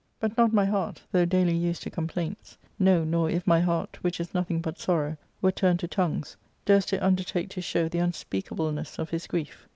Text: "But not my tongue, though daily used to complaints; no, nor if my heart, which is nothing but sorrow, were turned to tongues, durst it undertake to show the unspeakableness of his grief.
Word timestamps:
"But 0.19 0.35
not 0.35 0.51
my 0.51 0.65
tongue, 0.65 0.95
though 1.11 1.25
daily 1.25 1.55
used 1.55 1.83
to 1.83 1.91
complaints; 1.91 2.57
no, 2.79 3.03
nor 3.03 3.29
if 3.29 3.45
my 3.45 3.59
heart, 3.59 3.99
which 4.03 4.19
is 4.19 4.33
nothing 4.33 4.59
but 4.59 4.79
sorrow, 4.79 5.15
were 5.43 5.51
turned 5.51 5.79
to 5.81 5.87
tongues, 5.87 6.37
durst 6.65 6.91
it 6.91 7.03
undertake 7.03 7.49
to 7.49 7.61
show 7.61 7.87
the 7.87 7.99
unspeakableness 7.99 8.97
of 8.97 9.11
his 9.11 9.27
grief. 9.27 9.67